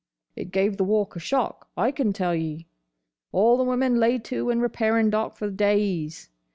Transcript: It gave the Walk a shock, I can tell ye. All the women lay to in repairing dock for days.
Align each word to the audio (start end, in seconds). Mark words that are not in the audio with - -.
It 0.35 0.49
gave 0.49 0.77
the 0.77 0.83
Walk 0.83 1.15
a 1.15 1.19
shock, 1.19 1.69
I 1.77 1.91
can 1.91 2.11
tell 2.11 2.33
ye. 2.33 2.65
All 3.31 3.55
the 3.55 3.63
women 3.63 3.99
lay 3.99 4.17
to 4.17 4.49
in 4.49 4.59
repairing 4.59 5.11
dock 5.11 5.35
for 5.37 5.51
days. 5.51 6.27